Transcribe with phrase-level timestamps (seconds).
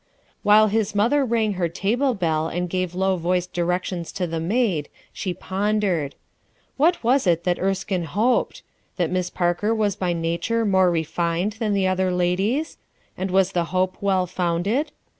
[0.41, 4.89] While his mother rang her table bell and gave low voiced directions to the maid,
[5.13, 6.15] she pondered.
[6.75, 8.63] What was it that Erskine hoped?
[8.97, 12.79] That Miss Parker was by nature more refined than the other ladies?
[13.15, 14.91] And was the hope well founded?